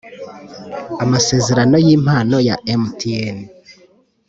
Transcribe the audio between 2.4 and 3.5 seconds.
ya mtn